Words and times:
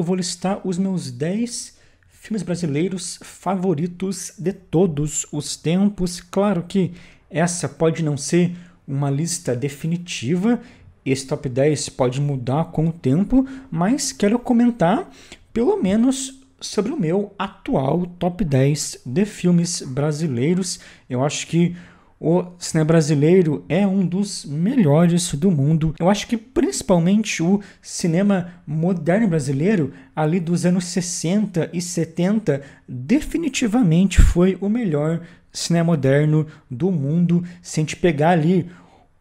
eu 0.00 0.04
vou 0.04 0.16
listar 0.16 0.66
os 0.66 0.78
meus 0.78 1.10
10 1.10 1.76
filmes 2.08 2.42
brasileiros 2.42 3.18
favoritos 3.22 4.32
de 4.38 4.50
todos 4.50 5.26
os 5.30 5.56
tempos. 5.56 6.22
Claro 6.22 6.64
que 6.66 6.92
essa 7.28 7.68
pode 7.68 8.02
não 8.02 8.16
ser 8.16 8.56
uma 8.88 9.10
lista 9.10 9.54
definitiva, 9.54 10.58
esse 11.04 11.26
top 11.26 11.50
10 11.50 11.90
pode 11.90 12.18
mudar 12.18 12.72
com 12.72 12.88
o 12.88 12.92
tempo, 12.92 13.46
mas 13.70 14.10
quero 14.10 14.38
comentar 14.38 15.10
pelo 15.52 15.76
menos 15.82 16.40
sobre 16.58 16.92
o 16.92 16.98
meu 16.98 17.34
atual 17.38 18.06
top 18.18 18.42
10 18.42 19.02
de 19.04 19.24
filmes 19.26 19.82
brasileiros. 19.82 20.80
Eu 21.10 21.22
acho 21.22 21.46
que 21.46 21.76
o 22.20 22.44
cinema 22.58 22.84
brasileiro 22.84 23.64
é 23.66 23.86
um 23.86 24.06
dos 24.06 24.44
melhores 24.44 25.32
do 25.32 25.50
mundo. 25.50 25.94
Eu 25.98 26.10
acho 26.10 26.26
que 26.26 26.36
principalmente 26.36 27.42
o 27.42 27.62
cinema 27.80 28.52
moderno 28.66 29.26
brasileiro, 29.26 29.94
ali 30.14 30.38
dos 30.38 30.66
anos 30.66 30.84
60 30.84 31.70
e 31.72 31.80
70, 31.80 32.60
definitivamente 32.86 34.20
foi 34.20 34.58
o 34.60 34.68
melhor 34.68 35.22
cinema 35.50 35.92
moderno 35.92 36.46
do 36.70 36.92
mundo. 36.92 37.42
Se 37.62 37.80
a 37.80 37.82
gente 37.82 37.96
pegar 37.96 38.30
ali 38.30 38.70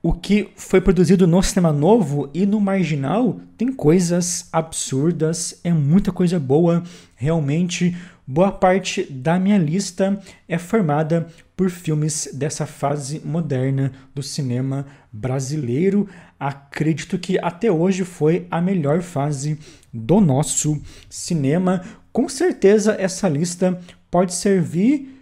o 0.03 0.11
que 0.11 0.49
foi 0.57 0.81
produzido 0.81 1.25
no 1.25 1.41
cinema 1.41 1.71
novo 1.71 2.29
e 2.33 2.45
no 2.45 2.59
marginal, 2.59 3.39
tem 3.57 3.71
coisas 3.71 4.49
absurdas, 4.51 5.57
é 5.63 5.71
muita 5.71 6.11
coisa 6.11 6.37
boa, 6.37 6.83
realmente. 7.15 7.95
Boa 8.27 8.51
parte 8.51 9.03
da 9.09 9.39
minha 9.39 9.57
lista 9.57 10.21
é 10.47 10.57
formada 10.57 11.27
por 11.59 11.69
filmes 11.69 12.29
dessa 12.31 12.65
fase 12.65 13.21
moderna 13.25 13.91
do 14.15 14.23
cinema 14.23 14.85
brasileiro. 15.11 16.07
Acredito 16.39 17.19
que 17.19 17.37
até 17.37 17.69
hoje 17.69 18.05
foi 18.05 18.47
a 18.49 18.61
melhor 18.61 19.01
fase 19.01 19.59
do 19.93 20.21
nosso 20.21 20.81
cinema. 21.09 21.83
Com 22.13 22.29
certeza, 22.29 22.95
essa 22.97 23.27
lista 23.27 23.77
pode 24.09 24.35
servir 24.35 25.21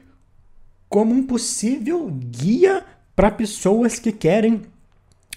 como 0.88 1.12
um 1.12 1.26
possível 1.26 2.08
guia 2.12 2.86
para 3.16 3.32
pessoas 3.32 3.98
que 3.98 4.12
querem 4.12 4.62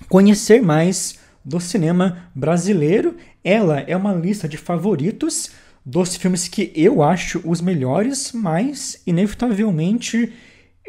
conhecer 0.07 0.61
mais 0.61 1.19
do 1.43 1.59
cinema 1.59 2.31
brasileiro. 2.35 3.17
Ela 3.43 3.81
é 3.81 3.97
uma 3.97 4.13
lista 4.13 4.47
de 4.47 4.59
favoritos 4.59 5.51
dos 5.83 6.15
filmes 6.15 6.47
que 6.47 6.71
eu 6.75 7.03
acho 7.03 7.41
os 7.43 7.63
melhores, 7.63 8.33
mas 8.35 9.01
inevitavelmente 9.07 10.31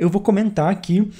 eu 0.02 0.10
vou 0.10 0.20
comentar 0.20 0.72
aqui 0.72 1.12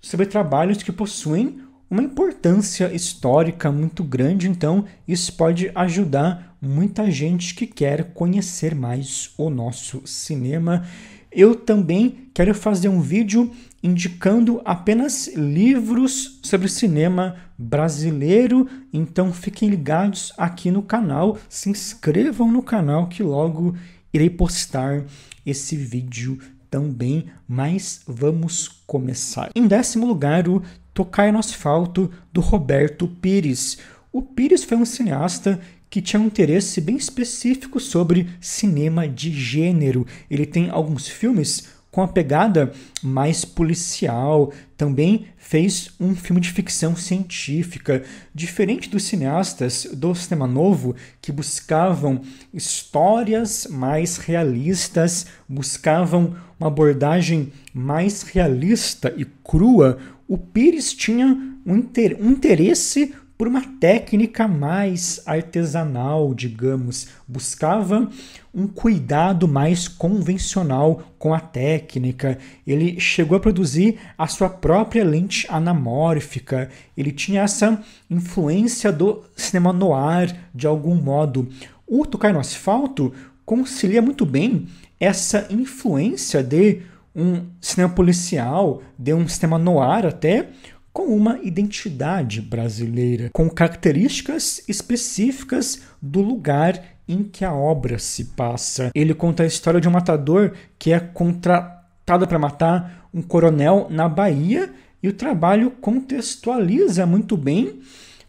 sobre 0.00 0.24
trabalhos 0.24 0.82
que 0.82 0.90
possuem 0.90 1.60
uma 1.90 2.02
importância 2.02 2.90
histórica 2.90 3.70
muito 3.70 4.02
grande, 4.02 4.48
então 4.48 4.86
isso 5.06 5.34
pode 5.34 5.70
ajudar 5.74 6.56
muita 6.58 7.10
gente 7.10 7.54
que 7.54 7.66
quer 7.66 8.14
conhecer 8.14 8.74
mais 8.74 9.34
o 9.36 9.50
nosso 9.50 10.00
cinema. 10.06 10.86
Eu 11.30 11.54
também 11.54 12.30
quero 12.32 12.54
fazer 12.54 12.88
um 12.88 13.02
vídeo 13.02 13.52
indicando 13.82 14.62
apenas 14.64 15.28
livros 15.36 16.40
sobre 16.42 16.70
cinema 16.70 17.36
brasileiro, 17.58 18.66
então 18.90 19.30
fiquem 19.30 19.68
ligados 19.68 20.32
aqui 20.38 20.70
no 20.70 20.82
canal, 20.82 21.36
se 21.50 21.68
inscrevam 21.68 22.50
no 22.50 22.62
canal 22.62 23.08
que 23.08 23.22
logo 23.22 23.76
irei 24.10 24.30
postar 24.30 25.04
esse 25.44 25.76
vídeo 25.76 26.38
também, 26.72 27.26
mas 27.46 28.00
vamos 28.08 28.66
começar. 28.86 29.50
Em 29.54 29.66
décimo 29.66 30.06
lugar, 30.06 30.48
o 30.48 30.62
Tocar 30.94 31.30
no 31.30 31.38
Asfalto, 31.38 32.10
do 32.32 32.40
Roberto 32.40 33.06
Pires. 33.06 33.76
O 34.10 34.22
Pires 34.22 34.64
foi 34.64 34.78
um 34.78 34.84
cineasta 34.86 35.60
que 35.90 36.00
tinha 36.00 36.20
um 36.20 36.26
interesse 36.26 36.80
bem 36.80 36.96
específico 36.96 37.78
sobre 37.78 38.26
cinema 38.40 39.06
de 39.06 39.30
gênero. 39.30 40.06
Ele 40.30 40.46
tem 40.46 40.70
alguns 40.70 41.06
filmes 41.06 41.68
com 41.92 42.00
a 42.02 42.08
pegada 42.08 42.72
mais 43.02 43.44
policial. 43.44 44.50
Também 44.76 45.26
fez 45.36 45.90
um 46.00 46.16
filme 46.16 46.40
de 46.40 46.50
ficção 46.50 46.96
científica, 46.96 48.02
diferente 48.34 48.88
dos 48.88 49.04
cineastas 49.04 49.86
do 49.92 50.12
cinema 50.14 50.46
novo 50.46 50.96
que 51.20 51.30
buscavam 51.30 52.22
histórias 52.52 53.68
mais 53.70 54.16
realistas, 54.16 55.26
buscavam 55.46 56.34
uma 56.58 56.68
abordagem 56.68 57.52
mais 57.72 58.22
realista 58.22 59.12
e 59.16 59.24
crua. 59.24 59.98
O 60.26 60.38
Pires 60.38 60.94
tinha 60.94 61.38
um 61.66 61.76
interesse 61.76 63.14
por 63.42 63.48
uma 63.48 63.62
técnica 63.80 64.46
mais 64.46 65.20
artesanal, 65.26 66.32
digamos, 66.32 67.08
buscava 67.26 68.08
um 68.54 68.68
cuidado 68.68 69.48
mais 69.48 69.88
convencional 69.88 71.02
com 71.18 71.34
a 71.34 71.40
técnica. 71.40 72.38
Ele 72.64 73.00
chegou 73.00 73.36
a 73.36 73.40
produzir 73.40 73.98
a 74.16 74.28
sua 74.28 74.48
própria 74.48 75.04
lente 75.04 75.44
anamórfica. 75.50 76.70
Ele 76.96 77.10
tinha 77.10 77.42
essa 77.42 77.82
influência 78.08 78.92
do 78.92 79.24
cinema 79.34 79.72
noir 79.72 80.32
de 80.54 80.68
algum 80.68 80.94
modo. 80.94 81.48
O 81.84 82.06
Tocar 82.06 82.32
no 82.32 82.38
Asfalto 82.38 83.12
concilia 83.44 84.00
muito 84.00 84.24
bem 84.24 84.68
essa 85.00 85.48
influência 85.50 86.44
de 86.44 86.82
um 87.12 87.46
cinema 87.60 87.92
policial, 87.92 88.82
de 88.96 89.12
um 89.12 89.26
cinema 89.26 89.58
noir 89.58 90.06
até, 90.06 90.48
com 90.92 91.04
uma 91.04 91.38
identidade 91.42 92.40
brasileira, 92.40 93.30
com 93.32 93.48
características 93.48 94.62
específicas 94.68 95.80
do 96.00 96.20
lugar 96.20 96.82
em 97.08 97.22
que 97.22 97.44
a 97.44 97.52
obra 97.52 97.98
se 97.98 98.26
passa. 98.26 98.90
Ele 98.94 99.14
conta 99.14 99.42
a 99.42 99.46
história 99.46 99.80
de 99.80 99.88
um 99.88 99.92
matador 99.92 100.52
que 100.78 100.92
é 100.92 101.00
contratado 101.00 102.26
para 102.28 102.38
matar 102.38 103.08
um 103.12 103.22
coronel 103.22 103.86
na 103.90 104.08
Bahia 104.08 104.72
e 105.02 105.08
o 105.08 105.12
trabalho 105.12 105.70
contextualiza 105.70 107.06
muito 107.06 107.36
bem 107.36 107.80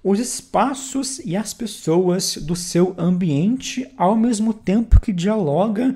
os 0.03 0.19
espaços 0.19 1.19
e 1.19 1.35
as 1.35 1.53
pessoas 1.53 2.35
do 2.38 2.56
seu 2.56 2.94
ambiente, 2.97 3.90
ao 3.97 4.18
mesmo 4.18 4.53
tempo 4.53 5.00
que 5.00 5.13
dialoga 5.13 5.96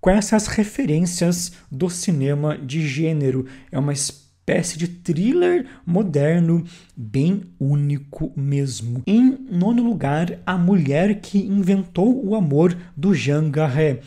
com 0.00 0.10
essas 0.10 0.46
referências 0.46 1.52
do 1.70 1.88
cinema 1.88 2.58
de 2.58 2.86
gênero. 2.86 3.46
É 3.72 3.78
uma 3.78 3.92
espécie 3.92 4.27
espécie 4.48 4.78
de 4.78 4.88
thriller 4.88 5.66
moderno 5.84 6.64
bem 6.96 7.42
único 7.60 8.32
mesmo. 8.34 9.02
Em 9.06 9.36
nono 9.50 9.82
lugar, 9.82 10.38
A 10.46 10.56
Mulher 10.56 11.20
que 11.20 11.38
Inventou 11.38 12.26
o 12.26 12.34
Amor, 12.34 12.74
do 12.96 13.14
Jean 13.14 13.50
Garret. 13.50 14.00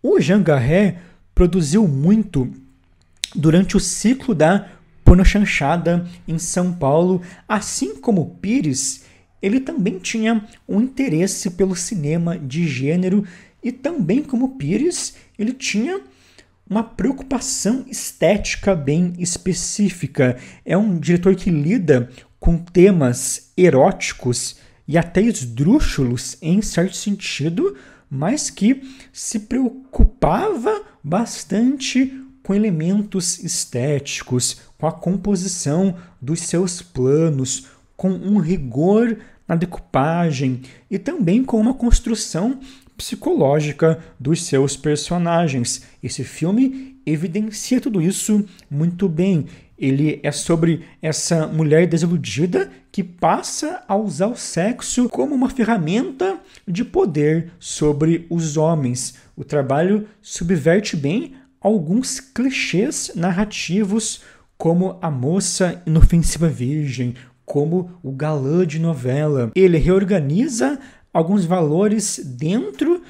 O 0.00 0.20
Jean 0.20 0.42
Garret 0.42 0.98
produziu 1.34 1.88
muito 1.88 2.48
durante 3.34 3.76
o 3.76 3.80
ciclo 3.80 4.32
da 4.32 4.68
pornochanchada 5.04 6.06
em 6.28 6.38
São 6.38 6.72
Paulo, 6.72 7.20
assim 7.48 7.96
como 7.96 8.36
Pires, 8.40 9.04
ele 9.42 9.58
também 9.58 9.98
tinha 9.98 10.46
um 10.68 10.80
interesse 10.80 11.50
pelo 11.50 11.74
cinema 11.74 12.38
de 12.38 12.68
gênero 12.68 13.24
e 13.62 13.72
também 13.72 14.22
como 14.22 14.56
Pires, 14.56 15.16
ele 15.38 15.52
tinha 15.52 16.00
uma 16.70 16.84
preocupação 16.84 17.84
estética 17.88 18.76
bem 18.76 19.12
específica. 19.18 20.38
É 20.64 20.78
um 20.78 20.96
diretor 20.96 21.34
que 21.34 21.50
lida 21.50 22.08
com 22.38 22.56
temas 22.56 23.50
eróticos 23.56 24.56
e 24.86 24.96
até 24.96 25.20
esdrúxulos 25.20 26.36
em 26.40 26.62
certo 26.62 26.94
sentido, 26.94 27.76
mas 28.08 28.50
que 28.50 28.82
se 29.12 29.40
preocupava 29.40 30.82
bastante 31.02 32.24
com 32.44 32.54
elementos 32.54 33.40
estéticos, 33.40 34.60
com 34.78 34.86
a 34.86 34.92
composição 34.92 35.96
dos 36.22 36.40
seus 36.40 36.80
planos, 36.80 37.66
com 37.96 38.10
um 38.10 38.38
rigor 38.38 39.18
na 39.46 39.56
decupagem 39.56 40.62
e 40.88 40.98
também 40.98 41.44
com 41.44 41.60
uma 41.60 41.74
construção 41.74 42.60
psicológica 43.00 43.98
dos 44.20 44.44
seus 44.44 44.76
personagens. 44.76 45.86
Esse 46.02 46.22
filme 46.22 47.00
evidencia 47.06 47.80
tudo 47.80 48.02
isso 48.02 48.44
muito 48.70 49.08
bem. 49.08 49.46
Ele 49.78 50.20
é 50.22 50.30
sobre 50.30 50.84
essa 51.00 51.46
mulher 51.46 51.86
desiludida 51.86 52.70
que 52.92 53.02
passa 53.02 53.82
a 53.88 53.96
usar 53.96 54.26
o 54.26 54.36
sexo 54.36 55.08
como 55.08 55.34
uma 55.34 55.48
ferramenta 55.48 56.38
de 56.68 56.84
poder 56.84 57.50
sobre 57.58 58.26
os 58.28 58.58
homens. 58.58 59.14
O 59.34 59.44
trabalho 59.44 60.06
subverte 60.20 60.94
bem 60.94 61.36
alguns 61.58 62.20
clichês 62.20 63.12
narrativos, 63.16 64.20
como 64.58 64.98
a 65.00 65.10
moça 65.10 65.82
inofensiva 65.86 66.50
virgem, 66.50 67.14
como 67.50 67.90
o 68.00 68.12
galã 68.12 68.64
de 68.64 68.78
novela. 68.78 69.50
Ele 69.56 69.76
reorganiza 69.76 70.78
alguns 71.12 71.44
valores 71.44 72.20
dentro 72.24 73.02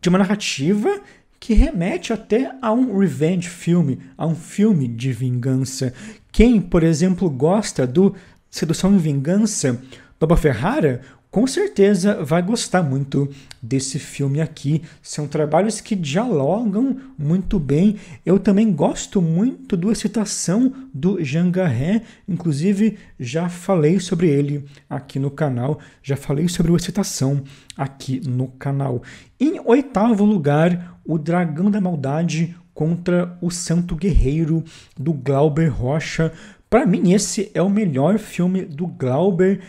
de 0.00 0.08
uma 0.08 0.18
narrativa 0.18 1.00
que 1.40 1.52
remete 1.52 2.12
até 2.12 2.52
a 2.62 2.72
um 2.72 2.96
revenge 2.96 3.48
filme, 3.48 3.98
a 4.16 4.24
um 4.24 4.36
filme 4.36 4.86
de 4.86 5.10
vingança. 5.10 5.92
Quem, 6.30 6.60
por 6.60 6.84
exemplo, 6.84 7.28
gosta 7.28 7.88
do 7.88 8.14
Sedução 8.48 8.94
e 8.94 8.98
Vingança 8.98 9.82
do 10.16 10.24
Abba 10.24 10.36
Ferrara 10.36 11.00
com 11.30 11.46
certeza 11.46 12.24
vai 12.24 12.40
gostar 12.42 12.82
muito 12.82 13.28
desse 13.62 13.98
filme 13.98 14.40
aqui. 14.40 14.82
São 15.02 15.28
trabalhos 15.28 15.80
que 15.80 15.94
dialogam 15.94 16.96
muito 17.18 17.58
bem. 17.58 17.96
Eu 18.24 18.38
também 18.38 18.72
gosto 18.72 19.20
muito 19.20 19.76
do 19.76 19.92
Excitação 19.92 20.72
do 20.92 21.22
Jean 21.22 21.50
Garret, 21.50 22.02
inclusive 22.26 22.98
já 23.20 23.48
falei 23.48 24.00
sobre 24.00 24.28
ele 24.28 24.64
aqui 24.88 25.18
no 25.18 25.30
canal, 25.30 25.78
já 26.02 26.16
falei 26.16 26.48
sobre 26.48 26.72
o 26.72 26.76
Excitação 26.76 27.42
aqui 27.76 28.20
no 28.26 28.48
canal. 28.48 29.02
Em 29.38 29.60
oitavo 29.64 30.24
lugar, 30.24 30.98
O 31.04 31.18
Dragão 31.18 31.70
da 31.70 31.80
Maldade 31.80 32.56
contra 32.72 33.36
o 33.40 33.50
Santo 33.50 33.96
Guerreiro 33.96 34.64
do 34.96 35.12
Glauber 35.12 35.68
Rocha. 35.68 36.32
Para 36.70 36.86
mim, 36.86 37.12
esse 37.12 37.50
é 37.52 37.60
o 37.60 37.68
melhor 37.68 38.18
filme 38.18 38.64
do 38.64 38.86
Glauber 38.86 39.60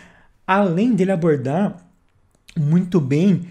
além 0.50 0.96
dele 0.96 1.12
abordar 1.12 1.78
muito 2.58 3.00
bem 3.00 3.50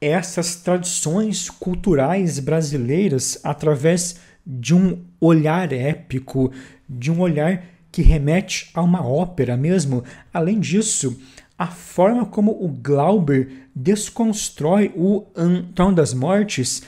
essas 0.00 0.56
tradições 0.56 1.48
culturais 1.48 2.40
brasileiras 2.40 3.38
através 3.44 4.16
de 4.44 4.74
um 4.74 4.98
olhar 5.20 5.72
épico, 5.72 6.50
de 6.88 7.08
um 7.08 7.20
olhar 7.20 7.62
que 7.92 8.02
remete 8.02 8.68
a 8.74 8.82
uma 8.82 9.06
ópera 9.06 9.56
mesmo. 9.56 10.02
Além 10.34 10.58
disso, 10.58 11.16
a 11.56 11.68
forma 11.68 12.26
como 12.26 12.50
o 12.50 12.66
Glauber 12.66 13.68
desconstrói 13.72 14.92
o 14.96 15.26
Antônio 15.36 15.94
das 15.94 16.12
Mortes, 16.12 16.82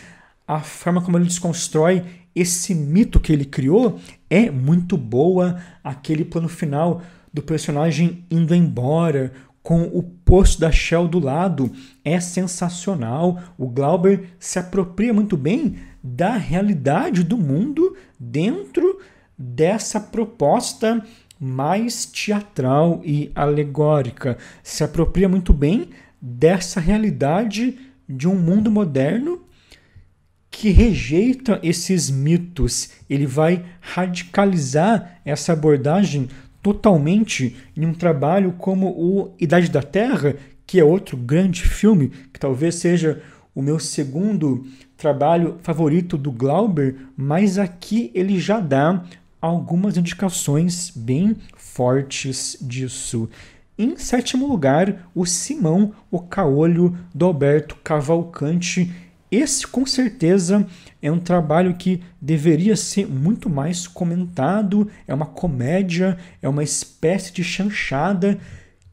a 0.44 0.58
forma 0.58 1.00
como 1.00 1.18
ele 1.18 1.26
desconstrói 1.26 2.02
esse 2.34 2.74
mito 2.74 3.20
que 3.20 3.32
ele 3.32 3.44
criou 3.44 4.00
é 4.28 4.50
muito 4.50 4.96
boa. 4.96 5.62
Aquele 5.84 6.24
plano 6.24 6.48
final 6.48 7.00
do 7.32 7.42
personagem 7.42 8.24
indo 8.28 8.54
embora, 8.54 9.32
com 9.62 9.82
o 9.82 10.02
posto 10.02 10.60
da 10.60 10.72
Shell 10.72 11.06
do 11.06 11.18
lado 11.18 11.70
é 12.04 12.20
sensacional. 12.20 13.40
O 13.56 13.68
Glauber 13.68 14.30
se 14.38 14.58
apropria 14.58 15.14
muito 15.14 15.36
bem 15.36 15.76
da 16.02 16.36
realidade 16.36 17.22
do 17.22 17.38
mundo 17.38 17.96
dentro 18.18 19.00
dessa 19.38 20.00
proposta 20.00 21.04
mais 21.38 22.06
teatral 22.06 23.00
e 23.04 23.30
alegórica. 23.34 24.36
Se 24.62 24.82
apropria 24.84 25.28
muito 25.28 25.52
bem 25.52 25.90
dessa 26.20 26.80
realidade 26.80 27.78
de 28.08 28.28
um 28.28 28.36
mundo 28.36 28.70
moderno 28.70 29.42
que 30.50 30.70
rejeita 30.70 31.58
esses 31.62 32.10
mitos. 32.10 32.90
Ele 33.08 33.26
vai 33.26 33.64
radicalizar 33.80 35.20
essa 35.24 35.52
abordagem 35.52 36.28
totalmente 36.62 37.56
em 37.76 37.84
um 37.84 37.92
trabalho 37.92 38.52
como 38.52 38.88
o 38.88 39.34
Idade 39.38 39.70
da 39.70 39.82
Terra, 39.82 40.36
que 40.66 40.78
é 40.78 40.84
outro 40.84 41.16
grande 41.16 41.62
filme, 41.62 42.10
que 42.32 42.38
talvez 42.38 42.76
seja 42.76 43.20
o 43.54 43.60
meu 43.60 43.78
segundo 43.78 44.64
trabalho 44.96 45.58
favorito 45.62 46.16
do 46.16 46.30
Glauber, 46.30 46.96
mas 47.16 47.58
aqui 47.58 48.10
ele 48.14 48.38
já 48.38 48.60
dá 48.60 49.04
algumas 49.40 49.96
indicações 49.96 50.92
bem 50.94 51.36
fortes 51.56 52.56
disso. 52.60 53.28
Em 53.76 53.96
sétimo 53.96 54.46
lugar, 54.46 55.10
o 55.14 55.26
Simão, 55.26 55.92
o 56.10 56.20
Caolho 56.20 56.96
do 57.12 57.26
Alberto 57.26 57.76
Cavalcante. 57.82 58.92
Esse 59.32 59.66
com 59.66 59.86
certeza 59.86 60.66
é 61.00 61.10
um 61.10 61.18
trabalho 61.18 61.72
que 61.72 62.02
deveria 62.20 62.76
ser 62.76 63.06
muito 63.06 63.48
mais 63.48 63.86
comentado. 63.86 64.90
É 65.08 65.14
uma 65.14 65.24
comédia, 65.24 66.18
é 66.42 66.48
uma 66.50 66.62
espécie 66.62 67.32
de 67.32 67.42
chanchada 67.42 68.38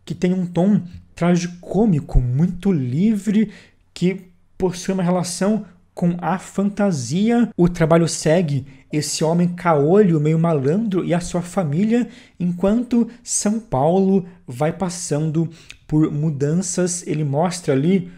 que 0.05 0.15
tem 0.15 0.33
um 0.33 0.45
tom 0.45 0.81
tragicômico 1.13 2.21
muito 2.21 2.71
livre 2.71 3.51
que 3.93 4.21
possui 4.57 4.93
uma 4.93 5.03
relação 5.03 5.65
com 5.93 6.15
a 6.21 6.39
fantasia. 6.39 7.49
O 7.57 7.67
trabalho 7.67 8.07
segue 8.07 8.65
esse 8.93 9.25
homem 9.25 9.49
caolho, 9.49 10.21
meio 10.21 10.39
malandro 10.39 11.03
e 11.03 11.13
a 11.13 11.19
sua 11.19 11.41
família, 11.41 12.07
enquanto 12.39 13.09
São 13.21 13.59
Paulo 13.59 14.25
vai 14.47 14.71
passando 14.71 15.49
por 15.85 16.09
mudanças. 16.09 17.05
Ele 17.05 17.25
mostra 17.25 17.73
ali 17.73 18.09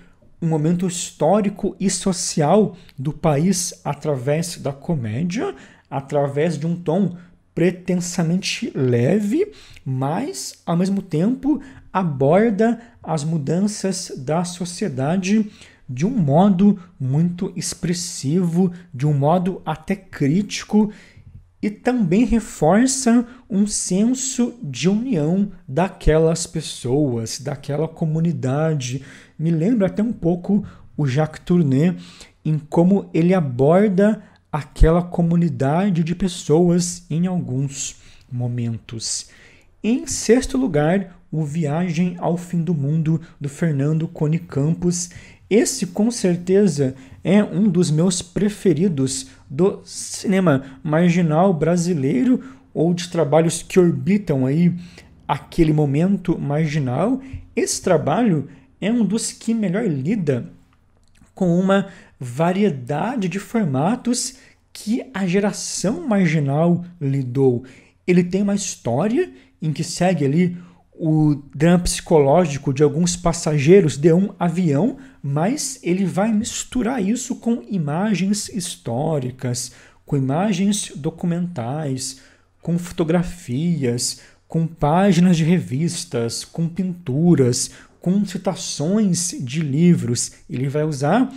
um 0.42 0.48
momento 0.48 0.88
histórico 0.88 1.76
e 1.80 1.90
social 1.90 2.76
do 2.98 3.14
país 3.14 3.80
através 3.86 4.58
da 4.58 4.74
comédia, 4.74 5.56
através 5.90 6.58
de 6.58 6.66
um 6.66 6.76
tom 6.76 7.16
pretensamente 7.54 8.72
leve, 8.76 9.52
mas 9.86 10.62
ao 10.66 10.76
mesmo 10.76 11.02
tempo 11.02 11.62
aborda 11.92 12.80
as 13.04 13.24
mudanças 13.24 14.12
da 14.18 14.44
sociedade 14.44 15.52
de 15.88 16.06
um 16.06 16.12
modo 16.12 16.80
muito 16.98 17.52
expressivo, 17.54 18.72
de 18.94 19.06
um 19.06 19.14
modo 19.14 19.62
até 19.66 19.94
crítico 19.94 20.92
e 21.62 21.70
também 21.70 22.26
reforça 22.26 23.26
um 23.50 23.68
senso 23.68 24.54
de 24.64 24.90
união 24.90 25.52
daquelas 25.68 26.48
pessoas, 26.48 27.40
daquela 27.40 27.88
comunidade. 27.88 29.04
Me 29.38 29.52
lembra 29.52 29.88
até 29.88 30.02
um 30.02 30.14
pouco 30.14 30.66
o 30.98 31.06
Jacques 31.06 31.44
Tourneur 31.46 31.96
em 32.44 32.58
como 32.58 33.10
ele 33.14 33.34
aborda 33.34 34.24
aquela 34.52 35.02
comunidade 35.02 36.04
de 36.04 36.16
pessoas 36.16 37.06
em 37.10 37.28
alguns 37.28 37.96
momentos. 38.32 39.30
Em 39.84 40.06
sexto 40.08 40.58
lugar, 40.58 41.18
o 41.32 41.46
Viagem 41.46 42.16
ao 42.20 42.38
Fim 42.38 42.62
do 42.62 42.74
Mundo 42.74 43.22
do 43.40 43.48
Fernando 43.48 44.08
Cone 44.08 44.40
Campos. 44.40 45.10
Esse 45.50 45.88
com 45.88 46.12
certeza 46.12 46.96
é 47.24 47.44
um 47.44 47.70
dos 47.70 47.90
meus 47.90 48.22
preferidos 48.22 49.28
do 49.52 49.82
cinema 49.84 50.80
marginal 50.82 51.54
brasileiro 51.54 52.42
ou 52.74 52.94
de 52.94 53.10
trabalhos 53.10 53.62
que 53.62 53.78
orbitam 53.78 54.46
aí 54.46 54.74
aquele 55.28 55.74
momento 55.74 56.40
marginal. 56.40 57.22
Esse 57.54 57.82
trabalho 57.82 58.48
é 58.80 58.90
um 58.90 59.04
dos 59.04 59.34
que 59.34 59.54
melhor 59.54 59.86
lida 59.86 60.50
com 61.36 61.60
uma 61.60 61.90
variedade 62.18 63.28
de 63.28 63.40
formatos 63.40 64.38
que 64.72 65.04
a 65.14 65.28
geração 65.28 66.08
marginal 66.08 66.86
lidou. 67.00 67.66
Ele 68.08 68.24
tem 68.24 68.44
uma 68.44 68.56
história 68.56 69.30
em 69.62 69.74
que 69.74 69.84
segue 69.84 70.24
ali 70.24 70.58
o 70.94 71.36
drama 71.54 71.80
psicológico 71.80 72.74
de 72.74 72.84
alguns 72.84 73.18
passageiros 73.18 73.98
de 73.98 74.14
um 74.14 74.30
avião, 74.40 74.98
mas 75.22 75.80
ele 75.84 76.06
vai 76.06 76.32
misturar 76.32 77.04
isso 77.04 77.36
com 77.36 77.64
imagens 77.70 78.50
históricas, 78.50 79.72
com 80.06 80.18
imagens 80.18 80.92
documentais, 80.96 82.20
com 82.62 82.78
fotografias, 82.78 84.22
com 84.48 84.68
páginas 84.68 85.38
de 85.38 85.44
revistas, 85.44 86.44
com 86.44 86.68
pinturas, 86.68 87.72
com 88.00 88.26
citações 88.26 89.36
de 89.40 89.62
livros. 89.62 90.34
Ele 90.50 90.68
vai 90.68 90.84
usar 90.84 91.32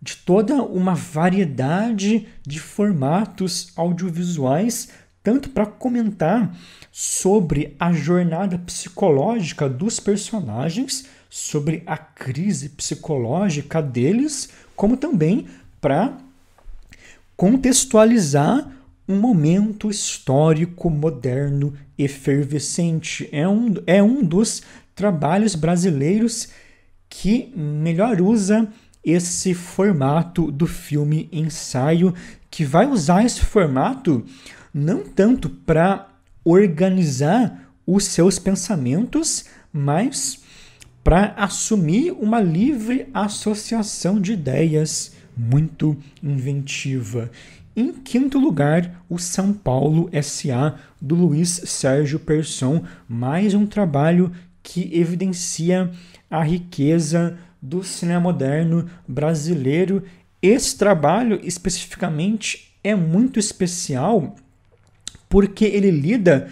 de 0.00 0.16
toda 0.16 0.62
uma 0.62 0.94
variedade 0.94 2.28
de 2.46 2.60
formatos 2.60 3.72
audiovisuais 3.76 4.88
tanto 5.22 5.50
para 5.50 5.66
comentar 5.66 6.56
sobre 6.90 7.76
a 7.78 7.92
jornada 7.92 8.56
psicológica 8.58 9.68
dos 9.68 10.00
personagens, 10.00 11.06
sobre 11.28 11.82
a 11.86 11.96
crise 11.96 12.70
psicológica 12.70 13.82
deles, 13.82 14.48
como 14.74 14.96
também 14.96 15.46
para 15.80 16.16
contextualizar 17.36 18.70
um 19.08 19.18
momento 19.18 19.90
histórico 19.90 20.90
moderno 20.90 21.74
efervescente. 21.96 23.28
É 23.32 23.48
um, 23.48 23.74
é 23.86 24.02
um 24.02 24.22
dos 24.22 24.62
trabalhos 24.94 25.54
brasileiros 25.54 26.48
que 27.08 27.52
melhor 27.56 28.20
usa 28.20 28.68
esse 29.04 29.54
formato 29.54 30.50
do 30.50 30.66
filme 30.66 31.28
ensaio, 31.32 32.14
que 32.50 32.64
vai 32.64 32.86
usar 32.86 33.24
esse 33.24 33.40
formato 33.40 34.24
não 34.74 35.02
tanto 35.02 35.48
para 35.48 36.08
organizar 36.44 37.70
os 37.86 38.04
seus 38.04 38.38
pensamentos, 38.38 39.46
mas 39.72 40.40
para 41.02 41.34
assumir 41.36 42.12
uma 42.12 42.40
livre 42.40 43.08
associação 43.14 44.20
de 44.20 44.32
ideias 44.32 45.12
muito 45.36 45.96
inventiva. 46.22 47.30
Em 47.76 47.92
quinto 47.92 48.38
lugar, 48.38 49.04
o 49.08 49.18
São 49.18 49.52
Paulo 49.52 50.10
SA 50.22 50.74
do 51.00 51.14
Luiz 51.14 51.62
Sérgio 51.64 52.18
Persson, 52.18 52.82
mais 53.08 53.54
um 53.54 53.66
trabalho 53.66 54.32
que 54.62 54.98
evidencia 54.98 55.90
a 56.28 56.42
riqueza 56.42 57.38
do 57.62 57.84
cinema 57.84 58.20
moderno 58.20 58.90
brasileiro. 59.06 60.02
Esse 60.42 60.76
trabalho 60.76 61.40
especificamente 61.42 62.74
é 62.82 62.94
muito 62.94 63.38
especial 63.38 64.34
porque 65.28 65.64
ele 65.64 65.90
lida 65.90 66.48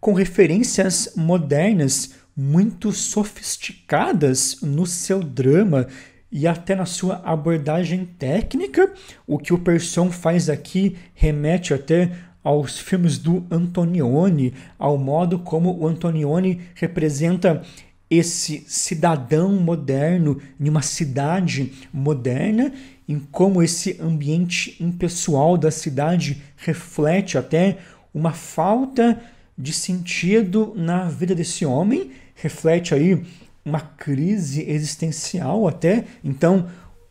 com 0.00 0.12
referências 0.12 1.12
modernas 1.16 2.14
muito 2.36 2.92
sofisticadas 2.92 4.58
no 4.60 4.86
seu 4.86 5.22
drama 5.22 5.86
e 6.30 6.46
até 6.48 6.74
na 6.74 6.84
sua 6.84 7.22
abordagem 7.24 8.04
técnica. 8.04 8.92
O 9.26 9.38
que 9.38 9.54
o 9.54 9.58
Persson 9.58 10.10
faz 10.10 10.50
aqui 10.50 10.96
remete 11.14 11.72
até 11.72 12.10
aos 12.42 12.78
filmes 12.78 13.16
do 13.16 13.46
Antonioni, 13.50 14.52
ao 14.78 14.98
modo 14.98 15.38
como 15.38 15.78
o 15.78 15.86
Antonioni 15.86 16.60
representa 16.74 17.62
esse 18.10 18.64
cidadão 18.66 19.52
moderno 19.54 20.40
em 20.60 20.68
uma 20.68 20.82
cidade 20.82 21.72
moderna, 21.92 22.72
em 23.08 23.18
como 23.18 23.62
esse 23.62 23.98
ambiente 24.00 24.76
impessoal 24.78 25.56
da 25.56 25.70
cidade 25.70 26.42
reflete 26.56 27.38
até 27.38 27.78
uma 28.12 28.32
falta 28.32 29.20
de 29.56 29.72
sentido 29.72 30.72
na 30.76 31.04
vida 31.08 31.34
desse 31.34 31.64
homem, 31.64 32.10
reflete 32.34 32.94
aí 32.94 33.24
uma 33.64 33.80
crise 33.80 34.68
existencial 34.68 35.66
até. 35.66 36.04
Então, 36.22 36.66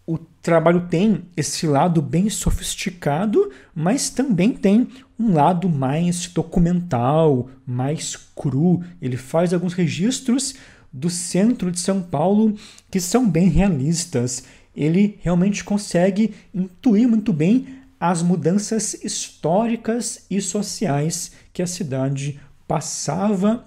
o 0.05 0.17
trabalho 0.17 0.87
tem 0.87 1.23
esse 1.35 1.65
lado 1.65 2.01
bem 2.01 2.29
sofisticado, 2.29 3.51
mas 3.73 4.09
também 4.09 4.51
tem 4.51 4.87
um 5.17 5.33
lado 5.33 5.69
mais 5.69 6.27
documental, 6.27 7.49
mais 7.65 8.15
cru. 8.35 8.83
Ele 9.01 9.17
faz 9.17 9.53
alguns 9.53 9.73
registros 9.73 10.55
do 10.91 11.09
centro 11.09 11.71
de 11.71 11.79
São 11.79 12.01
Paulo 12.01 12.55
que 12.91 12.99
são 12.99 13.27
bem 13.27 13.47
realistas. 13.47 14.43
Ele 14.75 15.17
realmente 15.21 15.63
consegue 15.63 16.33
intuir 16.53 17.07
muito 17.07 17.31
bem 17.31 17.81
as 17.99 18.21
mudanças 18.21 18.93
históricas 19.01 20.25
e 20.29 20.41
sociais 20.41 21.31
que 21.53 21.61
a 21.61 21.67
cidade 21.67 22.39
passava. 22.67 23.65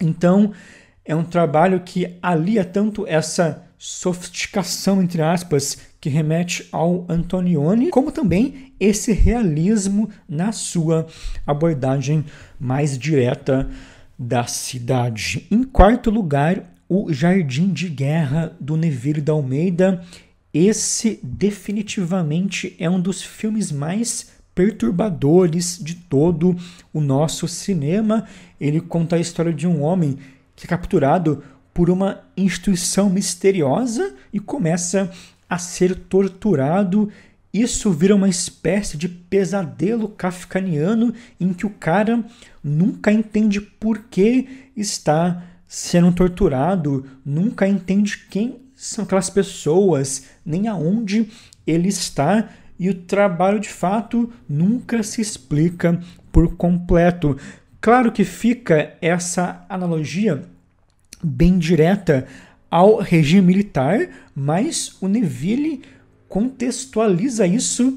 Então, 0.00 0.52
é 1.04 1.14
um 1.14 1.24
trabalho 1.24 1.80
que 1.80 2.16
alia 2.22 2.64
tanto 2.64 3.06
essa 3.06 3.64
sofisticação, 3.78 5.00
entre 5.00 5.22
aspas, 5.22 5.78
que 6.00 6.08
remete 6.08 6.68
ao 6.72 7.06
Antonioni, 7.08 7.90
como 7.90 8.12
também 8.12 8.72
esse 8.78 9.12
realismo 9.12 10.10
na 10.28 10.52
sua 10.52 11.06
abordagem 11.46 12.24
mais 12.58 12.98
direta 12.98 13.68
da 14.18 14.44
cidade. 14.46 15.46
Em 15.50 15.62
quarto 15.62 16.10
lugar, 16.10 16.64
o 16.88 17.12
Jardim 17.12 17.68
de 17.72 17.88
Guerra 17.88 18.56
do 18.58 18.76
Neville 18.76 19.20
da 19.20 19.32
Almeida. 19.32 20.04
Esse 20.52 21.20
definitivamente 21.22 22.74
é 22.78 22.88
um 22.88 23.00
dos 23.00 23.22
filmes 23.22 23.70
mais 23.70 24.37
perturbadores 24.58 25.78
de 25.80 25.94
todo 25.94 26.56
o 26.92 27.00
nosso 27.00 27.46
cinema. 27.46 28.26
Ele 28.60 28.80
conta 28.80 29.14
a 29.14 29.20
história 29.20 29.52
de 29.52 29.68
um 29.68 29.82
homem 29.82 30.18
que 30.56 30.66
é 30.66 30.68
capturado 30.68 31.44
por 31.72 31.88
uma 31.88 32.22
instituição 32.36 33.08
misteriosa 33.08 34.16
e 34.32 34.40
começa 34.40 35.12
a 35.48 35.58
ser 35.58 35.94
torturado. 35.94 37.08
Isso 37.54 37.92
vira 37.92 38.16
uma 38.16 38.28
espécie 38.28 38.96
de 38.96 39.08
pesadelo 39.08 40.08
kafkaniano 40.08 41.14
em 41.38 41.52
que 41.52 41.64
o 41.64 41.70
cara 41.70 42.24
nunca 42.60 43.12
entende 43.12 43.60
por 43.60 44.06
que 44.10 44.70
está 44.76 45.40
sendo 45.68 46.10
torturado, 46.10 47.06
nunca 47.24 47.68
entende 47.68 48.26
quem 48.28 48.56
são 48.74 49.04
aquelas 49.04 49.30
pessoas, 49.30 50.24
nem 50.44 50.66
aonde 50.66 51.30
ele 51.64 51.88
está, 51.88 52.48
e 52.78 52.88
o 52.88 52.94
trabalho 52.94 53.58
de 53.58 53.68
fato 53.68 54.32
nunca 54.48 55.02
se 55.02 55.20
explica 55.20 56.00
por 56.30 56.56
completo. 56.56 57.36
Claro 57.80 58.12
que 58.12 58.24
fica 58.24 58.94
essa 59.00 59.64
analogia 59.68 60.44
bem 61.22 61.58
direta 61.58 62.26
ao 62.70 62.98
regime 62.98 63.46
militar, 63.46 64.08
mas 64.34 64.96
o 65.00 65.08
Neville 65.08 65.82
contextualiza 66.28 67.46
isso 67.46 67.96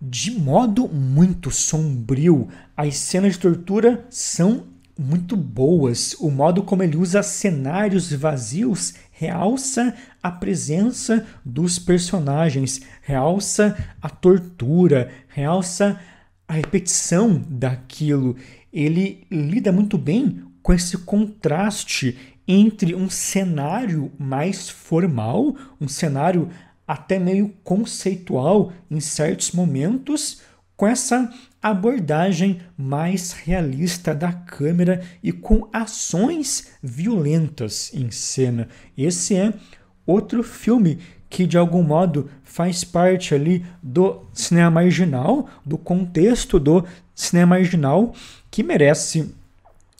de 0.00 0.32
modo 0.32 0.88
muito 0.88 1.50
sombrio. 1.50 2.48
As 2.76 2.96
cenas 2.96 3.34
de 3.34 3.40
tortura 3.40 4.04
são 4.10 4.64
muito 4.98 5.36
boas. 5.36 6.14
O 6.18 6.30
modo 6.30 6.62
como 6.62 6.82
ele 6.82 6.96
usa 6.96 7.22
cenários 7.22 8.12
vazios 8.12 8.94
realça 9.20 9.94
a 10.22 10.30
presença 10.30 11.26
dos 11.44 11.78
personagens, 11.78 12.80
realça 13.02 13.76
a 14.00 14.08
tortura, 14.08 15.10
realça 15.28 16.00
a 16.48 16.54
repetição 16.54 17.44
daquilo. 17.46 18.34
Ele 18.72 19.26
lida 19.30 19.70
muito 19.70 19.98
bem 19.98 20.42
com 20.62 20.72
esse 20.72 20.96
contraste 20.96 22.16
entre 22.48 22.94
um 22.94 23.10
cenário 23.10 24.10
mais 24.18 24.70
formal, 24.70 25.54
um 25.78 25.86
cenário 25.86 26.48
até 26.88 27.18
meio 27.18 27.50
conceitual 27.62 28.72
em 28.90 29.00
certos 29.00 29.52
momentos, 29.52 30.40
com 30.78 30.86
essa 30.86 31.30
abordagem 31.62 32.60
mais 32.76 33.32
realista 33.32 34.14
da 34.14 34.32
câmera 34.32 35.02
e 35.22 35.30
com 35.32 35.68
ações 35.72 36.72
violentas 36.82 37.92
em 37.94 38.10
cena. 38.10 38.68
Esse 38.96 39.36
é 39.36 39.52
outro 40.06 40.42
filme 40.42 40.98
que 41.28 41.46
de 41.46 41.56
algum 41.56 41.82
modo 41.82 42.28
faz 42.42 42.82
parte 42.82 43.34
ali 43.34 43.64
do 43.82 44.22
cinema 44.32 44.70
marginal, 44.70 45.48
do 45.64 45.78
contexto 45.78 46.58
do 46.58 46.84
cinema 47.14 47.56
marginal, 47.56 48.14
que 48.50 48.62
merece 48.62 49.32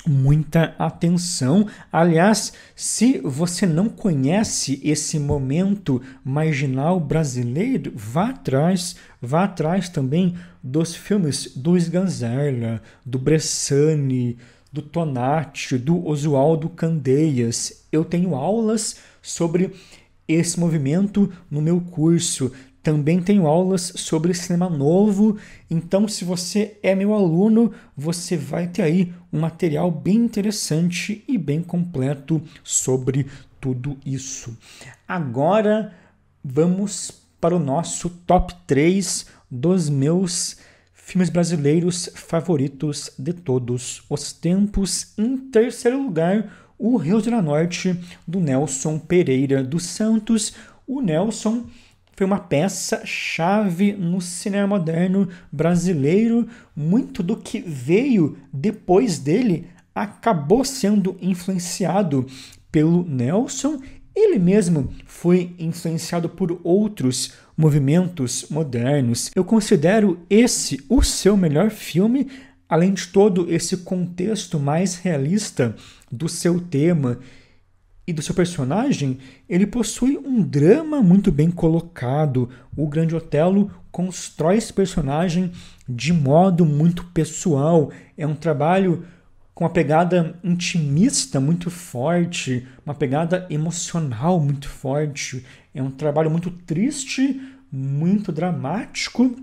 muita 0.07 0.75
atenção. 0.79 1.67
Aliás, 1.93 2.53
se 2.75 3.21
você 3.21 3.67
não 3.67 3.89
conhece 3.89 4.81
esse 4.83 5.19
momento 5.19 6.01
marginal 6.25 6.99
brasileiro, 6.99 7.93
vá 7.95 8.31
atrás, 8.31 8.97
vá 9.21 9.45
atrás 9.45 9.89
também 9.89 10.37
dos 10.63 10.95
filmes 10.95 11.53
do 11.55 11.77
Sganzerla, 11.77 12.83
do 13.05 13.19
Bressani, 13.19 14.39
do 14.73 14.83
Tonati, 14.83 15.77
do 15.77 16.07
Oswaldo 16.07 16.69
Candeias. 16.69 17.87
Eu 17.91 18.05
tenho 18.05 18.35
aulas 18.35 18.99
sobre 19.21 19.73
esse 20.27 20.61
movimento 20.61 21.33
no 21.51 21.61
meu 21.61 21.81
curso. 21.81 22.53
Também 22.83 23.21
tenho 23.21 23.47
aulas 23.47 23.93
sobre 23.97 24.33
cinema 24.33 24.71
novo, 24.71 25.37
então 25.71 26.09
se 26.09 26.25
você 26.25 26.79
é 26.83 26.95
meu 26.95 27.13
aluno, 27.13 27.73
você 27.95 28.39
vai 28.39 28.69
ter 28.69 28.83
aí 28.83 29.13
um 29.31 29.41
material 29.41 29.91
bem 29.91 30.17
interessante 30.17 31.23
e 31.29 31.37
bem 31.37 31.63
completo 31.63 32.41
sobre 32.65 33.27
tudo 33.61 33.99
isso. 34.05 34.57
Agora 35.07 35.93
vamos 36.43 37.13
para 37.39 37.55
o 37.55 37.59
nosso 37.59 38.09
top 38.27 38.55
3 38.67 39.27
dos 39.51 39.91
meus 39.91 40.57
filmes 40.93 41.29
brasileiros 41.29 42.09
favoritos 42.15 43.11
de 43.19 43.33
todos 43.33 44.03
os 44.09 44.33
tempos. 44.33 45.13
Em 45.19 45.37
terceiro 45.37 46.03
lugar, 46.03 46.73
O 46.79 46.97
Rio 46.97 47.21
de 47.21 47.29
la 47.29 47.43
Norte, 47.43 47.95
do 48.27 48.41
Nelson 48.41 48.99
Pereira 48.99 49.63
dos 49.63 49.85
Santos. 49.85 50.55
O 50.87 51.03
Nelson 51.03 51.67
foi 52.21 52.27
uma 52.27 52.39
peça 52.39 53.01
chave 53.07 53.95
no 53.95 54.21
cinema 54.21 54.67
moderno 54.67 55.27
brasileiro. 55.51 56.47
Muito 56.77 57.23
do 57.23 57.35
que 57.35 57.61
veio 57.61 58.37
depois 58.53 59.19
dele 59.19 59.69
acabou 59.95 60.63
sendo 60.63 61.17
influenciado 61.23 62.27
pelo 62.71 63.03
Nelson. 63.09 63.81
Ele 64.15 64.39
mesmo 64.39 64.93
foi 65.07 65.55
influenciado 65.59 66.29
por 66.29 66.61
outros 66.63 67.33
movimentos 67.57 68.45
modernos. 68.51 69.31
Eu 69.35 69.43
considero 69.43 70.19
esse 70.29 70.85
o 70.91 71.01
seu 71.01 71.39
melhor 71.39 71.71
filme, 71.71 72.29
além 72.69 72.93
de 72.93 73.07
todo 73.07 73.51
esse 73.51 73.79
contexto 73.79 74.61
mais 74.61 74.97
realista 74.97 75.75
do 76.13 76.29
seu 76.29 76.61
tema 76.61 77.19
e 78.11 78.13
do 78.13 78.23
seu 78.23 78.35
personagem, 78.35 79.19
ele 79.49 79.65
possui 79.65 80.19
um 80.19 80.43
drama 80.43 81.01
muito 81.01 81.31
bem 81.31 81.49
colocado. 81.49 82.51
O 82.77 82.89
Grande 82.89 83.15
Otelo 83.15 83.71
constrói 83.93 84.57
esse 84.57 84.73
personagem 84.73 85.53
de 85.89 86.13
modo 86.13 86.67
muito 86.67 87.05
pessoal. 87.05 87.93
É 88.19 88.27
um 88.27 88.35
trabalho 88.35 89.05
com 89.55 89.63
uma 89.63 89.71
pegada 89.71 90.37
intimista 90.43 91.39
muito 91.39 91.71
forte, 91.71 92.67
uma 92.85 92.97
pegada 92.97 93.47
emocional 93.49 94.41
muito 94.41 94.69
forte. 94.69 95.47
É 95.73 95.81
um 95.81 95.91
trabalho 95.91 96.33
muito 96.33 96.51
triste, 96.51 97.41
muito 97.71 98.33
dramático, 98.33 99.37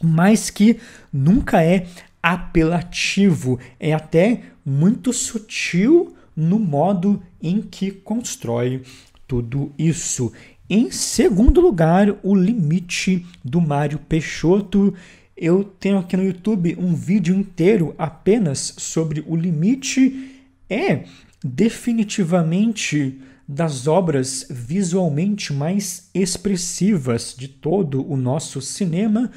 mas 0.00 0.48
que 0.48 0.78
nunca 1.12 1.60
é 1.60 1.88
apelativo, 2.22 3.58
é 3.80 3.92
até 3.92 4.42
muito 4.64 5.12
sutil 5.12 6.14
no 6.36 6.58
modo 6.58 7.22
em 7.42 7.60
que 7.60 7.90
constrói 7.90 8.82
tudo 9.26 9.72
isso. 9.78 10.32
Em 10.68 10.90
segundo 10.90 11.60
lugar, 11.60 12.16
o 12.22 12.34
limite 12.34 13.26
do 13.44 13.60
Mário 13.60 13.98
Peixoto. 13.98 14.94
Eu 15.36 15.64
tenho 15.64 15.98
aqui 15.98 16.16
no 16.16 16.24
YouTube 16.24 16.76
um 16.78 16.94
vídeo 16.94 17.34
inteiro 17.34 17.94
apenas 17.98 18.74
sobre 18.78 19.24
o 19.26 19.34
limite. 19.34 20.44
É 20.68 21.04
definitivamente 21.44 23.20
das 23.48 23.88
obras 23.88 24.46
visualmente 24.48 25.52
mais 25.52 26.08
expressivas 26.14 27.34
de 27.36 27.48
todo 27.48 28.08
o 28.08 28.16
nosso 28.16 28.60
cinema. 28.60 29.30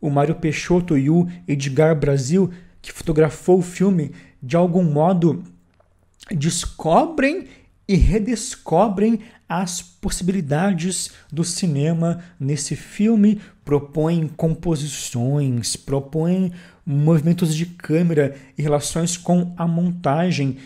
O 0.00 0.08
Mário 0.08 0.36
Peixoto 0.36 0.96
e 0.96 1.10
o 1.10 1.28
Edgar 1.46 1.94
Brasil, 1.98 2.50
que 2.80 2.92
fotografou 2.92 3.58
o 3.58 3.62
filme, 3.62 4.12
de 4.42 4.56
algum 4.56 4.84
modo 4.84 5.42
descobrem 6.30 7.46
e 7.86 7.96
redescobrem 7.96 9.20
as 9.48 9.80
possibilidades 9.80 11.10
do 11.32 11.42
cinema 11.42 12.22
nesse 12.38 12.76
filme, 12.76 13.40
propõem 13.64 14.28
composições, 14.28 15.74
propõem 15.74 16.52
movimentos 16.84 17.54
de 17.54 17.64
câmera 17.64 18.36
e 18.56 18.62
relações 18.62 19.16
com 19.16 19.54
a 19.56 19.66
montagem 19.66 20.58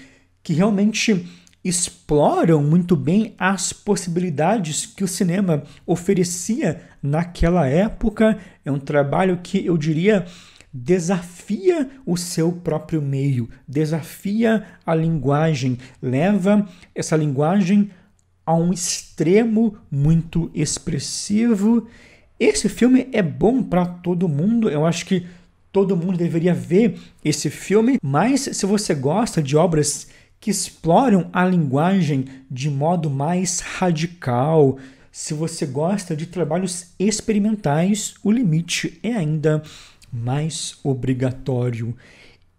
que 0.42 0.52
realmente 0.52 1.24
exploram 1.64 2.60
muito 2.60 2.96
bem 2.96 3.34
as 3.38 3.72
possibilidades 3.72 4.84
que 4.84 5.04
o 5.04 5.08
cinema 5.08 5.62
oferecia 5.86 6.82
naquela 7.00 7.68
época. 7.68 8.36
É 8.64 8.72
um 8.72 8.80
trabalho 8.80 9.38
que 9.42 9.64
eu 9.64 9.78
diria 9.78 10.26
desafia 10.72 11.90
o 12.06 12.16
seu 12.16 12.50
próprio 12.52 13.02
meio, 13.02 13.48
desafia 13.68 14.64
a 14.86 14.94
linguagem, 14.94 15.78
leva 16.00 16.66
essa 16.94 17.16
linguagem 17.16 17.90
a 18.46 18.54
um 18.54 18.72
extremo 18.72 19.76
muito 19.90 20.50
expressivo. 20.54 21.86
Esse 22.40 22.68
filme 22.68 23.08
é 23.12 23.22
bom 23.22 23.62
para 23.62 23.84
todo 23.84 24.28
mundo, 24.28 24.70
eu 24.70 24.86
acho 24.86 25.04
que 25.06 25.26
todo 25.70 25.96
mundo 25.96 26.18
deveria 26.18 26.54
ver 26.54 26.98
esse 27.24 27.48
filme, 27.48 27.98
mas 28.02 28.40
se 28.40 28.66
você 28.66 28.94
gosta 28.94 29.42
de 29.42 29.56
obras 29.56 30.08
que 30.40 30.50
exploram 30.50 31.30
a 31.32 31.44
linguagem 31.44 32.24
de 32.50 32.68
modo 32.68 33.08
mais 33.08 33.60
radical, 33.60 34.76
se 35.10 35.34
você 35.34 35.64
gosta 35.64 36.16
de 36.16 36.26
trabalhos 36.26 36.88
experimentais, 36.98 38.14
o 38.24 38.30
limite 38.30 38.98
é 39.02 39.12
ainda 39.12 39.62
mais 40.12 40.78
obrigatório. 40.84 41.96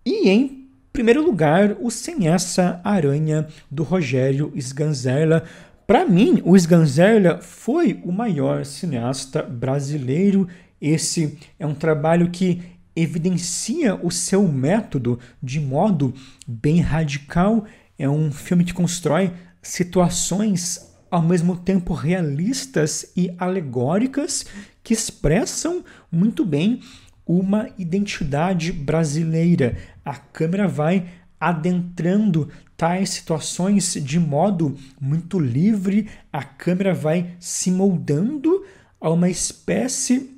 E 0.06 0.30
em 0.30 0.68
primeiro 0.92 1.24
lugar, 1.24 1.78
o 1.80 1.92
Sem 1.92 2.28
Essa 2.28 2.82
Aranha 2.84 3.48
do 3.70 3.84
Rogério 3.84 4.52
Sganzerla. 4.56 5.44
Para 5.86 6.06
mim, 6.06 6.42
o 6.44 6.56
Sganzerla 6.56 7.40
foi 7.42 8.02
o 8.04 8.12
maior 8.12 8.66
cineasta 8.66 9.44
brasileiro. 9.44 10.48
Esse 10.82 11.38
é 11.60 11.66
um 11.66 11.76
trabalho 11.76 12.30
que 12.32 12.62
evidencia 12.96 13.96
o 13.96 14.12
seu 14.12 14.48
método 14.48 15.20
de 15.42 15.60
modo 15.60 16.14
bem 16.48 16.80
radical. 16.80 17.66
É 17.98 18.10
um 18.10 18.32
filme 18.32 18.64
que 18.64 18.74
constrói 18.74 19.32
situações 19.62 20.92
ao 21.10 21.22
mesmo 21.22 21.56
tempo 21.56 21.94
realistas 21.94 23.12
e 23.16 23.32
alegóricas 23.38 24.46
que 24.84 24.94
expressam 24.94 25.84
muito 26.12 26.44
bem 26.44 26.82
uma 27.26 27.70
identidade 27.78 28.72
brasileira. 28.72 29.78
A 30.04 30.16
câmera 30.16 30.68
vai 30.68 31.08
adentrando 31.40 32.50
tais 32.78 33.10
situações 33.10 33.94
de 33.94 34.20
modo 34.20 34.78
muito 35.00 35.40
livre, 35.40 36.10
a 36.32 36.44
câmera 36.44 36.94
vai 36.94 37.36
se 37.40 37.70
moldando 37.70 38.66
a 39.00 39.10
uma 39.10 39.30
espécie 39.30 40.32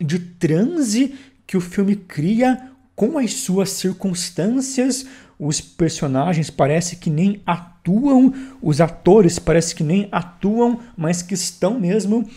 de 0.00 0.18
transe 0.18 1.14
que 1.46 1.56
o 1.56 1.60
filme 1.60 1.96
cria 1.96 2.70
com 2.94 3.18
as 3.18 3.32
suas 3.32 3.70
circunstâncias. 3.70 5.06
Os 5.38 5.60
personagens 5.60 6.50
parece 6.50 6.96
que 6.96 7.08
nem 7.08 7.40
atuam, 7.46 8.32
os 8.60 8.80
atores 8.80 9.38
parece 9.38 9.74
que 9.74 9.82
nem 9.82 10.06
atuam, 10.12 10.80
mas 10.96 11.22
que 11.22 11.32
estão 11.32 11.80
mesmo 11.80 12.28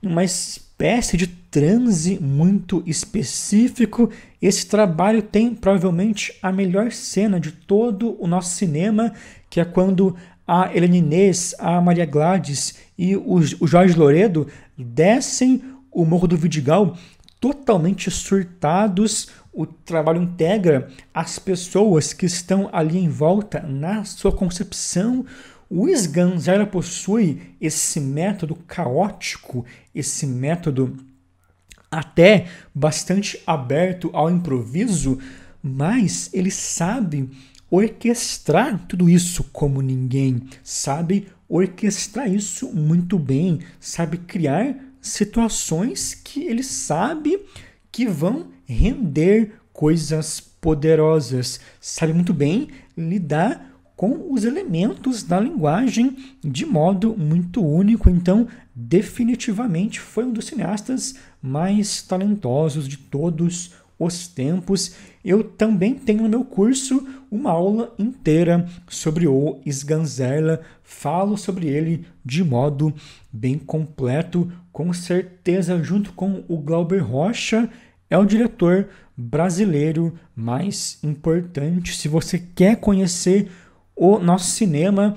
numa 0.00 0.24
espécie 0.24 0.69
de 1.16 1.26
transe 1.26 2.18
muito 2.18 2.82
específico. 2.86 4.10
Esse 4.40 4.66
trabalho 4.66 5.20
tem 5.20 5.54
provavelmente 5.54 6.34
a 6.40 6.50
melhor 6.50 6.90
cena 6.90 7.38
de 7.38 7.52
todo 7.52 8.16
o 8.18 8.26
nosso 8.26 8.56
cinema, 8.56 9.12
que 9.50 9.60
é 9.60 9.64
quando 9.64 10.16
a 10.46 10.74
Helena 10.74 10.96
Inês, 10.96 11.54
a 11.58 11.80
Maria 11.82 12.06
Gladys 12.06 12.76
e 12.96 13.14
o, 13.14 13.42
Jorge 13.42 13.94
Loredo 13.94 14.46
descem 14.76 15.62
o 15.92 16.04
Morro 16.06 16.26
do 16.26 16.36
Vidigal 16.36 16.96
totalmente 17.38 18.10
surtados. 18.10 19.28
O 19.52 19.66
trabalho 19.66 20.22
integra 20.22 20.88
as 21.12 21.38
pessoas 21.38 22.14
que 22.14 22.24
estão 22.24 22.70
ali 22.72 22.98
em 22.98 23.08
volta 23.08 23.60
na 23.60 24.04
sua 24.04 24.32
concepção. 24.32 25.26
O 25.72 25.88
Sgan 25.88 26.36
já 26.40 26.66
possui 26.66 27.54
esse 27.60 28.00
método 28.00 28.56
caótico, 28.56 29.64
esse 29.94 30.26
método 30.26 30.96
até 31.88 32.48
bastante 32.74 33.40
aberto 33.46 34.10
ao 34.12 34.28
improviso, 34.28 35.20
mas 35.62 36.28
ele 36.32 36.50
sabe 36.50 37.30
orquestrar 37.70 38.84
tudo 38.88 39.08
isso 39.08 39.44
como 39.52 39.80
ninguém, 39.80 40.42
sabe 40.64 41.28
orquestrar 41.48 42.28
isso 42.28 42.72
muito 42.72 43.16
bem, 43.16 43.60
sabe 43.78 44.18
criar 44.18 44.74
situações 45.00 46.14
que 46.14 46.42
ele 46.42 46.64
sabe 46.64 47.46
que 47.92 48.08
vão 48.08 48.48
render 48.66 49.52
coisas 49.72 50.40
poderosas, 50.40 51.60
sabe 51.80 52.12
muito 52.12 52.34
bem 52.34 52.68
lidar 52.96 53.69
com 54.00 54.32
os 54.32 54.46
elementos 54.46 55.22
da 55.22 55.38
linguagem 55.38 56.16
de 56.42 56.64
modo 56.64 57.14
muito 57.18 57.62
único. 57.62 58.08
Então, 58.08 58.48
definitivamente 58.74 60.00
foi 60.00 60.24
um 60.24 60.32
dos 60.32 60.46
cineastas 60.46 61.16
mais 61.42 62.00
talentosos 62.00 62.88
de 62.88 62.96
todos 62.96 63.74
os 63.98 64.26
tempos. 64.26 64.94
Eu 65.22 65.44
também 65.44 65.92
tenho 65.96 66.22
no 66.22 66.30
meu 66.30 66.46
curso 66.46 67.06
uma 67.30 67.50
aula 67.50 67.94
inteira 67.98 68.66
sobre 68.88 69.28
o 69.28 69.58
Sganzerla. 69.66 70.62
Falo 70.82 71.36
sobre 71.36 71.68
ele 71.68 72.06
de 72.24 72.42
modo 72.42 72.94
bem 73.30 73.58
completo, 73.58 74.50
com 74.72 74.94
certeza, 74.94 75.82
junto 75.82 76.14
com 76.14 76.42
o 76.48 76.56
Glauber 76.56 77.00
Rocha, 77.00 77.68
é 78.08 78.16
o 78.16 78.24
diretor 78.24 78.88
brasileiro 79.14 80.18
mais 80.34 80.98
importante. 81.04 81.94
Se 81.94 82.08
você 82.08 82.38
quer 82.38 82.76
conhecer 82.76 83.50
o 84.00 84.18
nosso 84.18 84.52
cinema. 84.52 85.14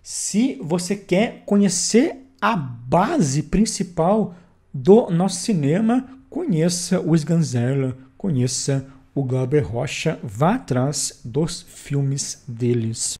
Se 0.00 0.56
você 0.62 0.94
quer 0.94 1.42
conhecer 1.44 2.16
a 2.40 2.54
base 2.54 3.42
principal 3.42 4.36
do 4.72 5.10
nosso 5.10 5.40
cinema, 5.40 6.08
conheça 6.30 7.00
o 7.00 7.16
Sganzerla, 7.16 7.98
conheça 8.16 8.86
o 9.12 9.24
Glauber 9.24 9.62
Rocha, 9.62 10.16
vá 10.22 10.54
atrás 10.54 11.20
dos 11.24 11.62
filmes 11.62 12.44
deles. 12.46 13.18